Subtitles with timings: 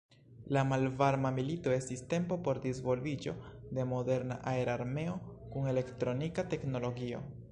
[0.55, 3.35] La Malvarma milito estis tempo por disvolviĝo
[3.79, 5.15] de moderna aerarmeo
[5.53, 7.25] kun elektronika teknologio.